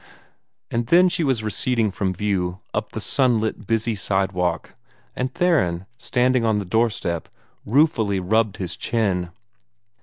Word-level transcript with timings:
And 0.71 0.87
then 0.87 1.09
she 1.09 1.23
was 1.23 1.43
receding 1.43 1.91
from 1.91 2.11
view, 2.11 2.59
up 2.73 2.93
the 2.93 2.99
sunlit, 2.99 3.67
busy 3.67 3.93
sidewalk, 3.93 4.73
and 5.15 5.31
Theron, 5.31 5.85
standing 5.99 6.43
on 6.43 6.57
the 6.57 6.65
doorstep, 6.65 7.29
ruefully 7.67 8.19
rubbed 8.19 8.57
his 8.57 8.75
chin. 8.75 9.29